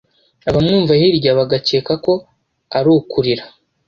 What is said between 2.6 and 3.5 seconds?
ari ukurira.